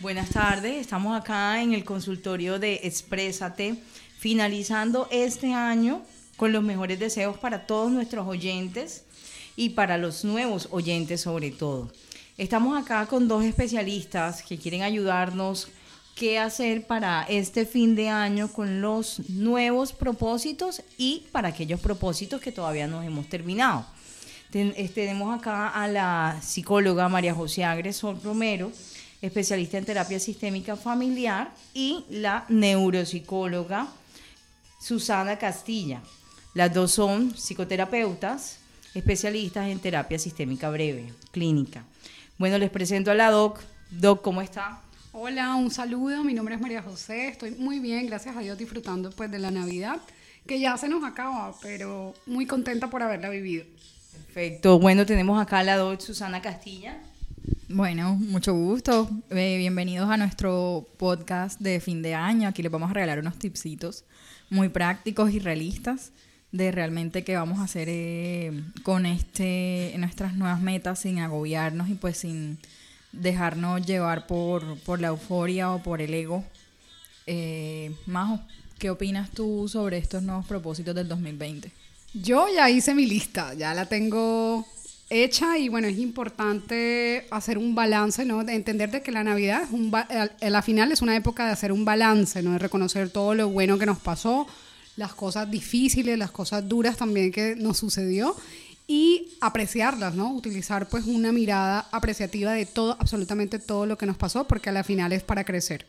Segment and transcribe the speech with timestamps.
[0.00, 3.74] Buenas tardes, estamos acá en el consultorio de Exprésate,
[4.16, 6.02] finalizando este año
[6.36, 9.02] con los mejores deseos para todos nuestros oyentes
[9.56, 11.90] y para los nuevos oyentes sobre todo.
[12.36, 15.66] Estamos acá con dos especialistas que quieren ayudarnos
[16.14, 22.40] qué hacer para este fin de año con los nuevos propósitos y para aquellos propósitos
[22.40, 23.84] que todavía no hemos terminado.
[24.52, 28.70] tenemos acá a la psicóloga María José Agresor Romero,
[29.20, 33.88] especialista en terapia sistémica familiar, y la neuropsicóloga
[34.80, 36.02] Susana Castilla.
[36.54, 38.58] Las dos son psicoterapeutas,
[38.94, 41.84] especialistas en terapia sistémica breve, clínica.
[42.38, 43.60] Bueno, les presento a la Doc.
[43.90, 44.80] Doc, ¿cómo está?
[45.12, 46.22] Hola, un saludo.
[46.22, 47.28] Mi nombre es María José.
[47.28, 50.00] Estoy muy bien, gracias a Dios, disfrutando pues de la Navidad,
[50.46, 53.64] que ya se nos acaba, pero muy contenta por haberla vivido.
[54.12, 54.78] Perfecto.
[54.78, 56.98] Bueno, tenemos acá a la Doc Susana Castilla.
[57.70, 59.10] Bueno, mucho gusto.
[59.28, 62.48] Eh, bienvenidos a nuestro podcast de fin de año.
[62.48, 64.04] Aquí les vamos a regalar unos tipsitos
[64.48, 66.12] muy prácticos y realistas
[66.50, 71.94] de realmente qué vamos a hacer eh, con este nuestras nuevas metas sin agobiarnos y
[71.94, 72.56] pues sin
[73.12, 76.44] dejarnos llevar por, por la euforia o por el ego.
[77.26, 78.40] Eh, Majo,
[78.78, 81.70] ¿qué opinas tú sobre estos nuevos propósitos del 2020?
[82.14, 84.66] Yo ya hice mi lista, ya la tengo
[85.10, 88.44] hecha y bueno, es importante hacer un balance, ¿no?
[88.44, 89.62] De entender de que la Navidad
[90.40, 92.52] es la final es una época de hacer un balance, ¿no?
[92.52, 94.46] De reconocer todo lo bueno que nos pasó,
[94.96, 98.36] las cosas difíciles, las cosas duras también que nos sucedió
[98.86, 100.32] y apreciarlas, ¿no?
[100.32, 104.72] Utilizar pues una mirada apreciativa de todo, absolutamente todo lo que nos pasó, porque a
[104.72, 105.86] la final es para crecer.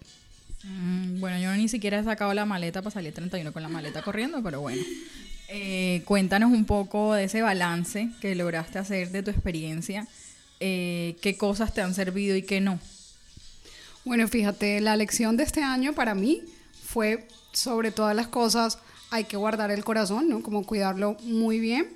[0.64, 4.02] Mm, bueno, yo ni siquiera he sacado la maleta para salir 31 con la maleta
[4.02, 4.82] corriendo, pero bueno.
[5.52, 10.08] Eh, cuéntanos un poco de ese balance que lograste hacer de tu experiencia.
[10.60, 12.80] Eh, ¿Qué cosas te han servido y qué no?
[14.06, 16.44] Bueno, fíjate, la lección de este año para mí
[16.86, 18.78] fue sobre todas las cosas
[19.12, 20.44] hay que guardar el corazón, ¿no?
[20.44, 21.88] Como cuidarlo muy bien,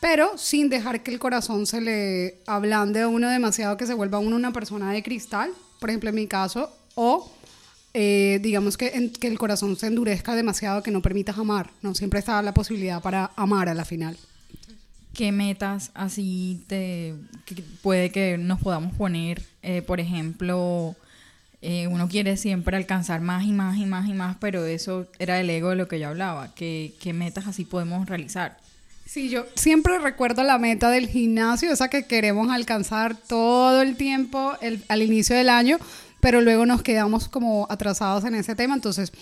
[0.00, 4.20] pero sin dejar que el corazón se le ablande a uno demasiado, que se vuelva
[4.20, 7.30] uno una persona de cristal, por ejemplo en mi caso, o
[7.98, 11.94] eh, digamos que, que el corazón se endurezca demasiado, que no permitas amar, ¿no?
[11.94, 14.18] Siempre está la posibilidad para amar a la final.
[15.14, 17.14] ¿Qué metas así te
[17.80, 19.42] puede que nos podamos poner?
[19.62, 20.94] Eh, por ejemplo,
[21.62, 25.40] eh, uno quiere siempre alcanzar más y más y más y más, pero eso era
[25.40, 26.54] el ego de lo que yo hablaba.
[26.54, 28.58] ¿Qué, qué metas así podemos realizar?
[29.06, 34.52] Sí, yo siempre recuerdo la meta del gimnasio, esa que queremos alcanzar todo el tiempo
[34.88, 35.78] al inicio del año,
[36.20, 38.74] pero luego nos quedamos como atrasados en ese tema.
[38.74, 39.12] Entonces,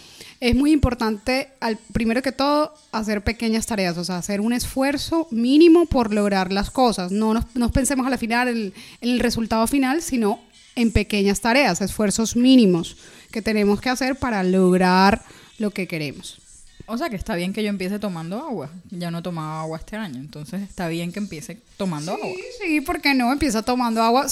[0.41, 5.29] es muy importante, al, primero que todo, hacer pequeñas tareas, o sea, hacer un esfuerzo
[5.31, 7.13] mínimo por lograr las cosas.
[7.13, 10.41] No nos, pensemos a la final en el resultado final, sino
[10.77, 12.97] en pequeñas tareas, esfuerzos mínimos
[13.31, 15.23] que tenemos que hacer para lograr
[15.59, 16.44] lo que queremos.
[16.87, 18.71] O sea que está bien que yo empiece tomando agua.
[18.91, 22.29] Ya no tomaba agua este año, entonces está bien que empiece tomando agua.
[22.63, 23.33] Sí, ¿por qué no?
[23.33, 24.27] Empieza tomando agua.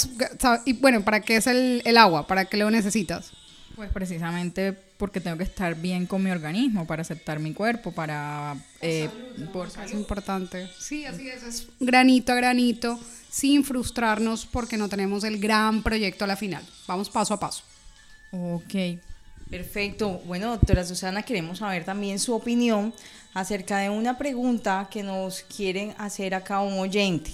[0.64, 2.26] Y bueno, ¿para qué es el, agua?
[2.26, 3.32] ¿Para qué lo necesitas?
[3.74, 8.54] Pues precisamente porque tengo que estar bien con mi organismo, para aceptar mi cuerpo, para...
[8.82, 9.08] Eh,
[9.52, 10.70] por es importante.
[10.78, 16.24] Sí, así es, es granito a granito sin frustrarnos porque no tenemos el gran proyecto
[16.24, 16.62] a la final.
[16.86, 17.64] Vamos paso a paso.
[18.30, 18.74] Ok,
[19.52, 20.22] perfecto.
[20.24, 22.94] Bueno, doctora Susana, queremos saber también su opinión
[23.34, 27.30] acerca de una pregunta que nos quieren hacer acá un oyente.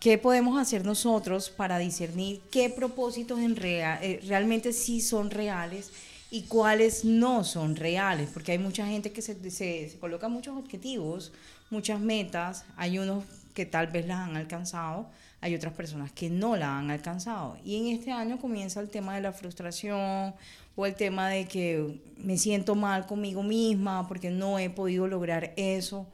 [0.00, 5.92] ¿Qué podemos hacer nosotros para discernir qué propósitos en eh, realmente sí son reales
[6.32, 8.28] y cuáles no son reales?
[8.34, 11.30] Porque hay mucha gente que se, se coloca muchos objetivos,
[11.70, 13.22] muchas metas, hay unos
[13.54, 15.06] que tal vez las han alcanzado,
[15.40, 17.56] hay otras personas que no la han alcanzado.
[17.64, 20.34] Y en este año comienza el tema de la frustración
[20.76, 25.52] o el tema de que me siento mal conmigo misma porque no he podido lograr
[25.56, 26.06] eso.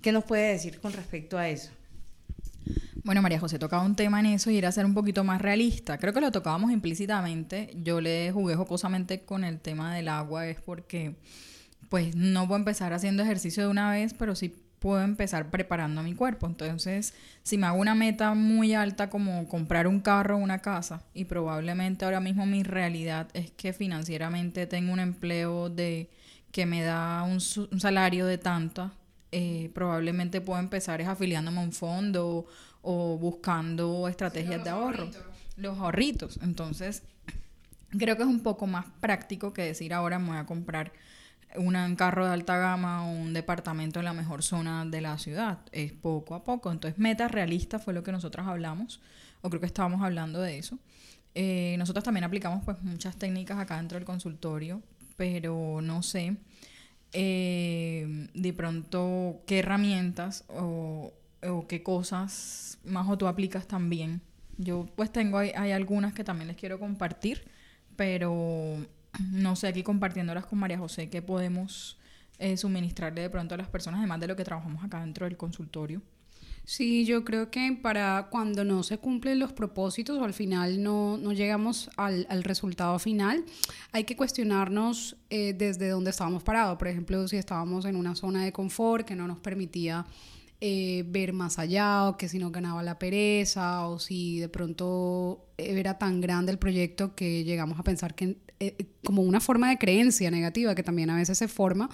[0.00, 1.70] ¿Qué nos puede decir con respecto a eso?
[3.02, 5.98] Bueno, María José tocaba un tema en eso y era ser un poquito más realista.
[5.98, 7.70] Creo que lo tocábamos implícitamente.
[7.82, 11.16] Yo le jugué jocosamente con el tema del agua, es porque
[11.88, 16.04] pues no puedo empezar haciendo ejercicio de una vez, pero sí puedo empezar preparando a
[16.04, 16.46] mi cuerpo.
[16.46, 21.02] Entonces, si me hago una meta muy alta como comprar un carro o una casa,
[21.14, 26.10] y probablemente ahora mismo mi realidad es que financieramente tengo un empleo de
[26.52, 28.92] que me da un, salario de tanta,
[29.32, 32.46] eh, probablemente puedo empezar es afiliándome a un fondo
[32.80, 35.10] o, buscando estrategias de ahorro.
[35.56, 36.38] Los ahorritos.
[36.42, 37.02] Entonces,
[37.90, 40.92] creo que es un poco más práctico que decir ahora me voy a comprar
[41.56, 45.58] un carro de alta gama o un departamento en la mejor zona de la ciudad.
[45.72, 46.70] Es poco a poco.
[46.70, 49.00] Entonces, meta realista fue lo que nosotros hablamos,
[49.40, 50.78] o creo que estábamos hablando de eso.
[51.34, 54.82] Eh, nosotros también aplicamos pues muchas técnicas acá dentro del consultorio,
[55.16, 56.36] pero no sé
[57.12, 61.12] eh, de pronto qué herramientas o,
[61.42, 64.20] o, qué cosas más o tú aplicas también.
[64.56, 67.44] Yo pues tengo, hay algunas que también les quiero compartir,
[67.96, 68.84] pero
[69.32, 71.98] no sé, aquí compartiéndolas con María José, qué podemos
[72.38, 75.36] eh, suministrarle de pronto a las personas, además de lo que trabajamos acá dentro del
[75.36, 76.02] consultorio.
[76.64, 81.16] Sí, yo creo que para cuando no se cumplen los propósitos o al final no,
[81.16, 83.42] no llegamos al, al, resultado final,
[83.90, 86.76] hay que cuestionarnos eh, desde dónde estábamos parados.
[86.76, 90.04] Por ejemplo, si estábamos en una zona de confort que no nos permitía
[90.60, 95.46] eh, ver más allá o que si no ganaba la pereza o si de pronto
[95.56, 99.78] era tan grande el proyecto que llegamos a pensar que eh, como una forma de
[99.78, 101.88] creencia negativa que también a veces se forma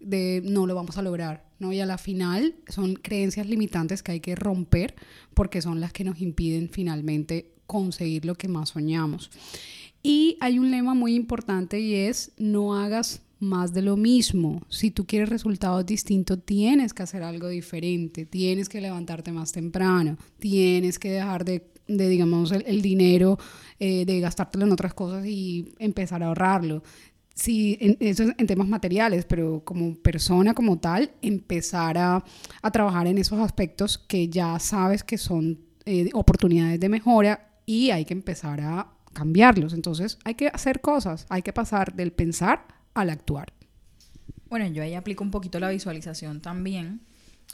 [0.00, 1.72] de no lo vamos a lograr, ¿no?
[1.72, 4.94] Y a la final son creencias limitantes que hay que romper
[5.32, 9.30] porque son las que nos impiden finalmente conseguir lo que más soñamos.
[10.02, 14.62] Y hay un lema muy importante y es no hagas más de lo mismo.
[14.68, 20.18] Si tú quieres resultados distintos, tienes que hacer algo diferente, tienes que levantarte más temprano,
[20.38, 23.38] tienes que dejar de, de digamos, el, el dinero,
[23.78, 26.82] eh, de gastártelo en otras cosas y empezar a ahorrarlo.
[27.34, 32.24] Sí, en, eso es en temas materiales, pero como persona, como tal, empezar a,
[32.62, 37.90] a trabajar en esos aspectos que ya sabes que son eh, oportunidades de mejora y
[37.90, 39.72] hay que empezar a cambiarlos.
[39.72, 43.52] Entonces hay que hacer cosas, hay que pasar del pensar al actuar.
[44.48, 47.00] Bueno, yo ahí aplico un poquito la visualización también.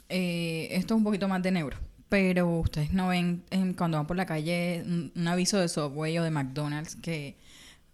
[0.09, 1.77] Eh, esto es un poquito más de neuro,
[2.11, 6.17] pero ustedes no ven en, cuando van por la calle un, un aviso de Subway
[6.17, 7.37] o de McDonald's que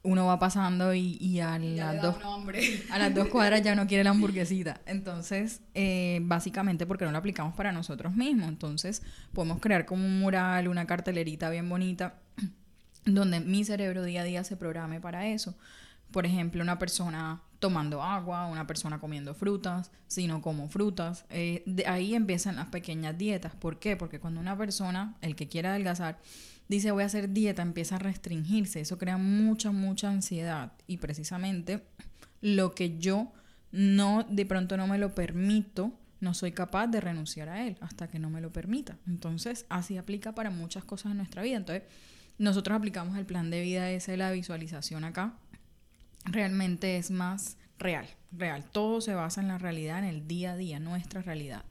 [0.02, 2.16] uno va pasando y, y a, las dos,
[2.92, 4.82] a las dos cuadras ya no quiere la hamburguesita.
[4.88, 8.50] Entonces, eh, básicamente porque no lo aplicamos para nosotros mismos.
[8.50, 9.04] Entonces,
[9.34, 12.16] podemos crear como un mural, una cartelerita bien bonita,
[13.06, 15.56] donde mi cerebro día a día se programe para eso.
[16.10, 21.26] Por ejemplo, una persona tomando agua, una persona comiendo frutas, si no como frutas.
[21.30, 23.56] Eh, de ahí empiezan las pequeñas dietas.
[23.56, 23.96] ¿Por qué?
[23.96, 26.20] Porque cuando una persona, el que quiera adelgazar,
[26.68, 28.82] dice voy a hacer dieta, empieza a restringirse.
[28.82, 30.74] Eso crea mucha, mucha ansiedad.
[30.86, 31.84] Y precisamente
[32.42, 33.32] lo que yo
[33.72, 38.08] no, de pronto no me lo permito, no soy capaz de renunciar a él hasta
[38.08, 38.98] que no me lo permita.
[39.08, 41.58] Entonces, así aplica para muchas cosas en nuestra vida.
[41.58, 41.84] Entonces,
[42.38, 45.34] nosotros aplicamos el plan de vida ese la visualización acá.
[46.26, 48.64] Realmente es más real, real.
[48.72, 51.64] Todo se basa en la realidad, en el día a día, nuestra realidad.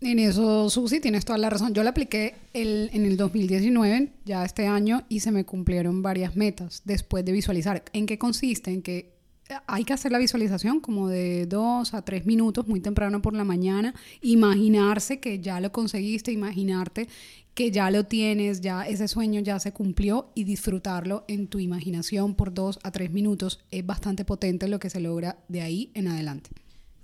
[0.00, 1.74] En eso, Susi, tienes toda la razón.
[1.74, 6.36] Yo la apliqué el, en el 2019, ya este año, y se me cumplieron varias
[6.36, 7.84] metas después de visualizar.
[7.92, 8.70] ¿En qué consiste?
[8.70, 9.20] En que
[9.66, 13.44] hay que hacer la visualización como de dos a tres minutos, muy temprano por la
[13.44, 17.08] mañana, imaginarse que ya lo conseguiste, imaginarte
[17.54, 22.34] que ya lo tienes, ya ese sueño ya se cumplió y disfrutarlo en tu imaginación
[22.34, 26.08] por dos a tres minutos es bastante potente lo que se logra de ahí en
[26.08, 26.50] adelante.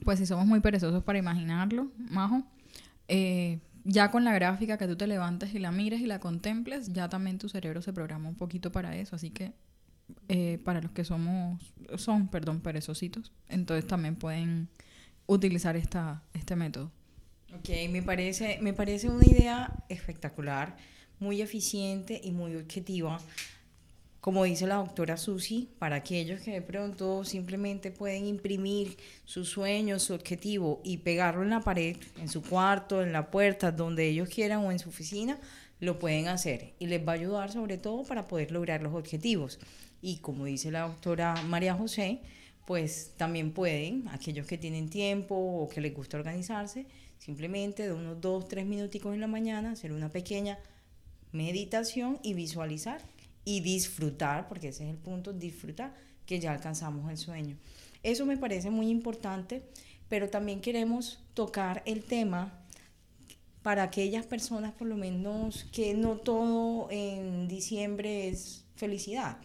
[0.04, 2.44] Pues si somos muy perezosos para imaginarlo, Majo,
[3.08, 6.92] eh, ya con la gráfica que tú te levantes y la mires y la contemples,
[6.92, 9.16] ya también tu cerebro se programa un poquito para eso.
[9.16, 9.52] Así que
[10.28, 14.68] eh, para los que somos, son, perdón, perezositos, entonces también pueden
[15.26, 16.90] utilizar esta, este método.
[17.54, 20.76] Ok, me parece, me parece una idea espectacular,
[21.18, 23.20] muy eficiente y muy objetiva
[24.26, 30.00] como dice la doctora Susi, para aquellos que de pronto simplemente pueden imprimir su sueño,
[30.00, 34.28] su objetivo y pegarlo en la pared, en su cuarto, en la puerta, donde ellos
[34.28, 35.38] quieran o en su oficina,
[35.78, 39.60] lo pueden hacer y les va a ayudar sobre todo para poder lograr los objetivos.
[40.02, 42.18] Y como dice la doctora María José,
[42.64, 46.86] pues también pueden, aquellos que tienen tiempo o que les gusta organizarse,
[47.18, 50.58] simplemente de unos dos, tres minuticos en la mañana, hacer una pequeña
[51.32, 53.00] meditación y visualizar
[53.44, 55.94] y disfrutar, porque ese es el punto, disfrutar
[56.26, 57.56] que ya alcanzamos el sueño.
[58.02, 59.62] Eso me parece muy importante,
[60.08, 62.66] pero también queremos tocar el tema
[63.62, 69.38] para aquellas personas por lo menos que no todo en diciembre es felicidad.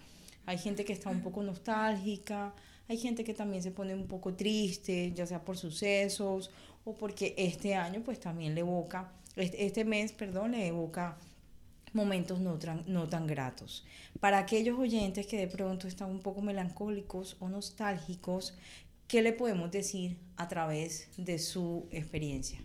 [0.46, 2.54] Hay gente que está un poco nostálgica,
[2.88, 6.52] hay gente que también se pone un poco triste, ya sea por sucesos
[6.86, 11.18] o porque este año pues también le evoca, este, este mes, perdón, le evoca
[11.94, 12.58] momentos no,
[12.88, 13.86] no tan gratos.
[14.20, 18.56] Para aquellos oyentes que de pronto están un poco melancólicos o nostálgicos,
[19.08, 22.60] ¿qué le podemos decir a través de su experiencia?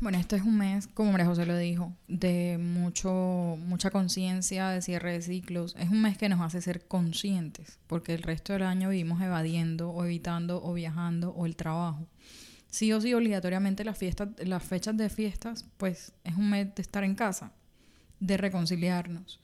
[0.00, 4.82] Bueno, este es un mes, como María José lo dijo, de mucho, mucha conciencia, de
[4.82, 5.74] cierre de ciclos.
[5.78, 9.90] Es un mes que nos hace ser conscientes, porque el resto del año vivimos evadiendo
[9.90, 12.06] o evitando o viajando o el trabajo.
[12.74, 16.82] Sí o sí, obligatoriamente las, fiestas, las fechas de fiestas, pues es un mes de
[16.82, 17.52] estar en casa
[18.18, 19.38] de reconciliarnos.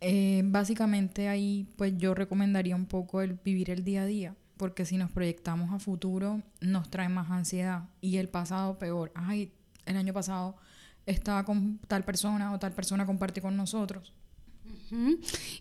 [0.00, 4.86] Eh, básicamente ahí pues yo recomendaría un poco el vivir el día a día, porque
[4.86, 9.12] si nos proyectamos a futuro nos trae más ansiedad y el pasado peor.
[9.14, 9.52] Ay,
[9.84, 10.56] el año pasado
[11.04, 14.14] estaba con tal persona o tal persona compartió con nosotros.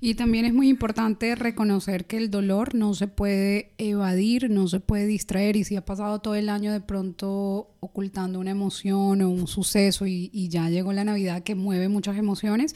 [0.01, 4.81] Y también es muy importante reconocer que el dolor no se puede evadir, no se
[4.81, 9.29] puede distraer y si ha pasado todo el año de pronto ocultando una emoción o
[9.29, 12.75] un suceso y, ya llegó la Navidad que mueve muchas emociones,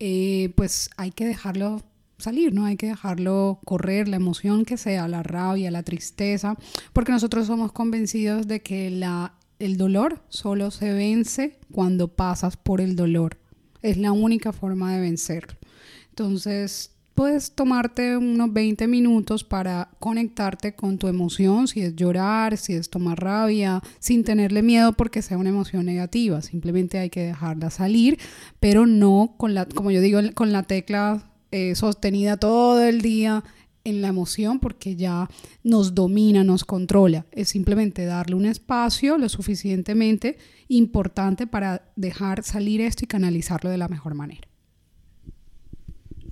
[0.00, 1.82] eh, pues hay que dejarlo
[2.18, 2.64] salir, ¿no?
[2.64, 6.56] Hay que dejarlo correr, la emoción que sea, la rabia, la tristeza,
[6.92, 12.80] porque nosotros somos convencidos de que la, el dolor solo se vence cuando pasas por
[12.80, 13.41] el dolor.
[13.82, 15.54] Es la única forma de vencerlo.
[16.10, 22.74] Entonces, puedes tomarte unos 20 minutos para conectarte con tu emoción, si es llorar, si
[22.74, 26.40] es tomar rabia, sin tenerle miedo porque sea una emoción negativa.
[26.42, 28.18] Simplemente hay que dejarla salir,
[28.60, 33.44] pero no con la, como yo digo, con la tecla eh, sostenida todo el día
[33.84, 35.28] en la emoción porque ya
[35.62, 37.26] nos domina, nos controla.
[37.32, 43.78] Es simplemente darle un espacio lo suficientemente importante para dejar salir esto y canalizarlo de
[43.78, 44.48] la mejor manera.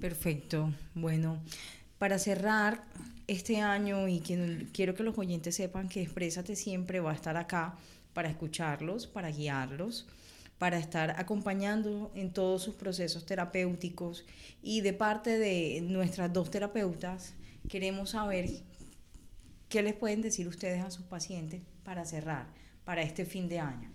[0.00, 0.72] Perfecto.
[0.94, 1.40] Bueno,
[1.98, 2.84] para cerrar
[3.26, 4.20] este año y
[4.72, 7.76] quiero que los oyentes sepan que Exprésate siempre va a estar acá
[8.12, 10.06] para escucharlos, para guiarlos,
[10.58, 14.24] para estar acompañando en todos sus procesos terapéuticos
[14.62, 17.34] y de parte de nuestras dos terapeutas
[17.68, 18.48] queremos saber
[19.68, 22.46] qué les pueden decir ustedes a sus pacientes para cerrar,
[22.84, 23.90] para este fin de año.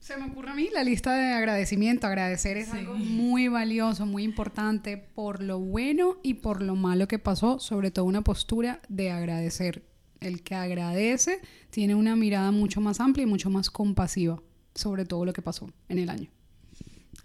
[0.00, 2.08] Se me ocurre a mí la lista de agradecimiento.
[2.08, 7.20] Agradecer es algo muy valioso, muy importante por lo bueno y por lo malo que
[7.20, 9.84] pasó, sobre todo una postura de agradecer.
[10.20, 14.42] El que agradece tiene una mirada mucho más amplia y mucho más compasiva
[14.74, 16.30] sobre todo lo que pasó en el año.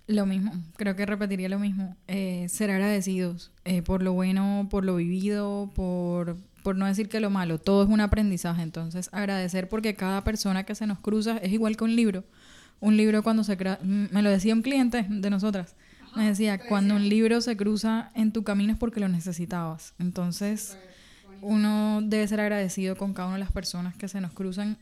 [0.08, 1.96] Lo mismo, creo que repetiría lo mismo.
[2.08, 7.20] Eh, ser agradecidos eh, por lo bueno, por lo vivido, por, por no decir que
[7.20, 7.60] lo malo.
[7.60, 8.62] Todo es un aprendizaje.
[8.62, 12.24] Entonces, agradecer porque cada persona que se nos cruza es igual que un libro.
[12.80, 15.76] Un libro cuando se crea, me lo decía un cliente de nosotras.
[16.16, 19.94] me decía, cuando un libro se cruza en tu camino es porque lo necesitabas.
[20.00, 20.78] Entonces,
[21.42, 24.78] uno debe ser agradecido con cada una de las personas que se nos cruzan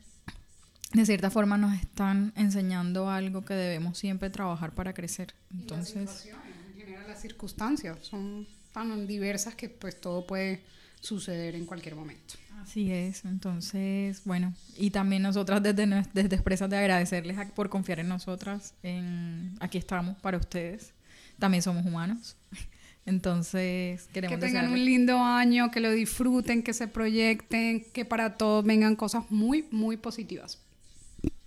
[0.92, 5.34] de cierta forma nos están enseñando algo que debemos siempre trabajar para crecer.
[5.52, 10.62] Entonces, en general las circunstancias son tan diversas que pues todo puede
[11.00, 12.34] suceder en cualquier momento.
[12.60, 18.08] Así es, entonces, bueno, y también nosotras desde, desde Expresas de agradecerles por confiar en
[18.08, 20.92] nosotras, en aquí estamos para ustedes,
[21.38, 22.36] también somos humanos,
[23.06, 28.36] entonces queremos que tengan un lindo año, que lo disfruten, que se proyecten, que para
[28.36, 30.65] todos vengan cosas muy, muy positivas.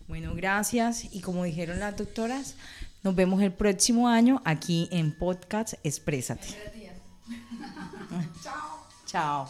[0.09, 1.13] Bueno, gracias.
[1.13, 2.55] Y como dijeron las doctoras,
[3.03, 6.47] nos vemos el próximo año aquí en Podcast Exprésate.
[8.43, 8.87] Chao.
[9.05, 9.49] Chao.